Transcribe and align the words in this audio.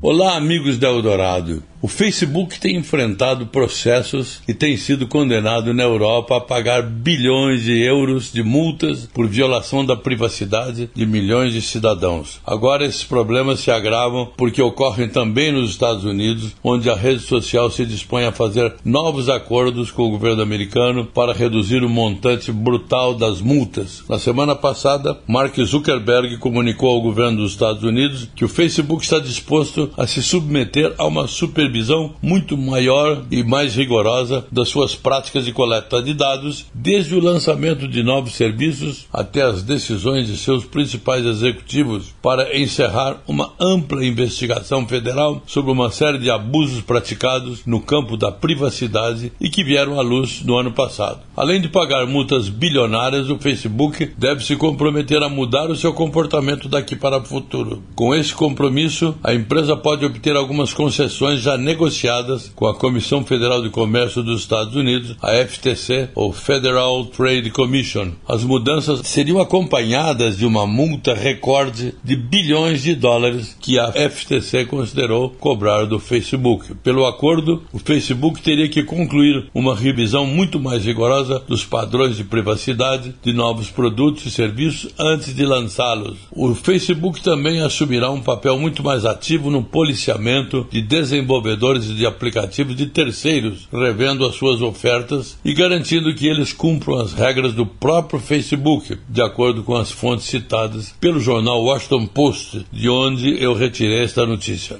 Olá, 0.00 0.36
amigos 0.36 0.78
da 0.78 0.86
Eldorado. 0.86 1.60
O 1.80 1.86
Facebook 1.86 2.58
tem 2.58 2.76
enfrentado 2.76 3.46
processos 3.46 4.40
e 4.48 4.54
tem 4.54 4.76
sido 4.76 5.06
condenado 5.06 5.72
na 5.72 5.84
Europa 5.84 6.36
a 6.36 6.40
pagar 6.40 6.82
bilhões 6.82 7.62
de 7.62 7.80
euros 7.80 8.32
de 8.32 8.42
multas 8.42 9.08
por 9.14 9.28
violação 9.28 9.84
da 9.84 9.94
privacidade 9.94 10.90
de 10.92 11.06
milhões 11.06 11.52
de 11.52 11.62
cidadãos. 11.62 12.40
Agora 12.44 12.84
esses 12.84 13.04
problemas 13.04 13.60
se 13.60 13.70
agravam 13.70 14.28
porque 14.36 14.60
ocorrem 14.60 15.08
também 15.08 15.52
nos 15.52 15.70
Estados 15.70 16.04
Unidos, 16.04 16.56
onde 16.64 16.90
a 16.90 16.96
rede 16.96 17.20
social 17.20 17.70
se 17.70 17.86
dispõe 17.86 18.24
a 18.24 18.32
fazer 18.32 18.74
novos 18.84 19.28
acordos 19.28 19.92
com 19.92 20.02
o 20.02 20.10
governo 20.10 20.42
americano 20.42 21.06
para 21.06 21.32
reduzir 21.32 21.84
o 21.84 21.88
montante 21.88 22.50
brutal 22.50 23.14
das 23.14 23.40
multas. 23.40 24.02
Na 24.08 24.18
semana 24.18 24.56
passada, 24.56 25.16
Mark 25.28 25.56
Zuckerberg 25.60 26.38
comunicou 26.38 26.92
ao 26.92 27.02
governo 27.02 27.38
dos 27.38 27.52
Estados 27.52 27.84
Unidos 27.84 28.28
que 28.34 28.44
o 28.44 28.48
Facebook 28.48 29.04
está 29.04 29.20
disposto 29.20 29.87
a 29.96 30.06
se 30.06 30.22
submeter 30.22 30.94
a 30.98 31.06
uma 31.06 31.26
super 31.26 31.58
supervisão 31.58 32.14
muito 32.22 32.56
maior 32.56 33.24
e 33.30 33.42
mais 33.42 33.74
rigorosa 33.74 34.46
das 34.50 34.68
suas 34.68 34.94
práticas 34.94 35.44
de 35.44 35.52
coleta 35.52 36.00
de 36.00 36.14
dados, 36.14 36.66
desde 36.72 37.14
o 37.14 37.20
lançamento 37.20 37.88
de 37.88 38.02
novos 38.02 38.34
serviços 38.34 39.06
até 39.12 39.42
as 39.42 39.62
decisões 39.62 40.26
de 40.26 40.36
seus 40.36 40.64
principais 40.64 41.26
executivos 41.26 42.14
para 42.22 42.56
encerrar 42.56 43.22
uma 43.26 43.52
ampla 43.60 44.04
investigação 44.04 44.86
federal 44.86 45.42
sobre 45.46 45.72
uma 45.72 45.90
série 45.90 46.18
de 46.18 46.30
abusos 46.30 46.82
praticados 46.82 47.66
no 47.66 47.80
campo 47.80 48.16
da 48.16 48.30
privacidade 48.30 49.32
e 49.40 49.50
que 49.50 49.64
vieram 49.64 49.98
à 49.98 50.02
luz 50.02 50.42
no 50.44 50.56
ano 50.56 50.72
passado. 50.72 51.20
Além 51.36 51.60
de 51.60 51.68
pagar 51.68 52.06
multas 52.06 52.48
bilionárias, 52.48 53.28
o 53.30 53.38
Facebook 53.38 54.12
deve 54.16 54.44
se 54.44 54.54
comprometer 54.56 55.22
a 55.22 55.28
mudar 55.28 55.70
o 55.70 55.76
seu 55.76 55.92
comportamento 55.92 56.68
daqui 56.68 56.94
para 56.94 57.18
o 57.18 57.24
futuro. 57.24 57.82
Com 57.94 58.14
esse 58.14 58.34
compromisso, 58.34 59.14
a 59.22 59.34
empresa 59.34 59.76
pode 59.78 60.04
obter 60.04 60.36
algumas 60.36 60.72
concessões 60.72 61.40
já 61.40 61.56
negociadas 61.56 62.52
com 62.54 62.66
a 62.66 62.74
Comissão 62.74 63.24
Federal 63.24 63.62
de 63.62 63.70
Comércio 63.70 64.22
dos 64.22 64.40
Estados 64.40 64.74
Unidos, 64.74 65.16
a 65.22 65.32
FTC, 65.44 66.10
ou 66.14 66.32
Federal 66.32 67.04
Trade 67.06 67.50
Commission. 67.50 68.12
As 68.28 68.44
mudanças 68.44 69.00
seriam 69.08 69.40
acompanhadas 69.40 70.36
de 70.36 70.44
uma 70.44 70.66
multa 70.66 71.14
recorde 71.14 71.94
de 72.02 72.16
bilhões 72.16 72.82
de 72.82 72.94
dólares 72.94 73.56
que 73.60 73.78
a 73.78 73.92
FTC 73.92 74.66
considerou 74.66 75.30
cobrar 75.30 75.84
do 75.84 75.98
Facebook. 75.98 76.74
Pelo 76.82 77.06
acordo, 77.06 77.62
o 77.72 77.78
Facebook 77.78 78.42
teria 78.42 78.68
que 78.68 78.82
concluir 78.82 79.46
uma 79.54 79.74
revisão 79.74 80.26
muito 80.26 80.58
mais 80.60 80.84
rigorosa 80.84 81.42
dos 81.46 81.64
padrões 81.64 82.16
de 82.16 82.24
privacidade 82.24 83.14
de 83.22 83.32
novos 83.32 83.70
produtos 83.70 84.26
e 84.26 84.30
serviços 84.30 84.92
antes 84.98 85.34
de 85.34 85.44
lançá-los. 85.44 86.18
O 86.30 86.54
Facebook 86.54 87.22
também 87.22 87.60
assumirá 87.60 88.10
um 88.10 88.20
papel 88.20 88.58
muito 88.58 88.82
mais 88.82 89.04
ativo 89.04 89.50
no 89.50 89.62
policiamento 89.70 90.66
de 90.70 90.82
desenvolvedores 90.82 91.86
de 91.86 92.06
aplicativos 92.06 92.76
de 92.76 92.86
terceiros, 92.86 93.68
revendo 93.72 94.26
as 94.26 94.34
suas 94.34 94.60
ofertas 94.60 95.38
e 95.44 95.54
garantindo 95.54 96.14
que 96.14 96.26
eles 96.26 96.52
cumpram 96.52 97.00
as 97.00 97.12
regras 97.12 97.54
do 97.54 97.66
próprio 97.66 98.20
Facebook, 98.20 98.98
de 99.08 99.22
acordo 99.22 99.62
com 99.62 99.76
as 99.76 99.90
fontes 99.90 100.26
citadas 100.26 100.94
pelo 101.00 101.20
jornal 101.20 101.62
Washington 101.62 102.06
Post, 102.06 102.66
de 102.72 102.88
onde 102.88 103.42
eu 103.42 103.54
retirei 103.54 104.04
esta 104.04 104.26
notícia. 104.26 104.78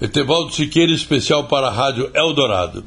Etevaldo 0.00 0.52
Siqueira, 0.52 0.92
especial 0.92 1.44
para 1.44 1.68
a 1.68 1.72
Rádio 1.72 2.10
Eldorado. 2.14 2.84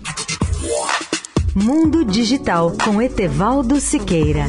Mundo 1.55 2.05
Digital 2.05 2.73
com 2.83 3.01
Etevaldo 3.01 3.79
Siqueira. 3.79 4.45